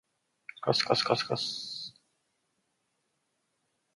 [0.61, 1.93] かすかすかすかす